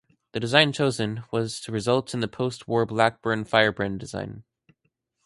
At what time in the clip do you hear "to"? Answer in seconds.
1.59-1.71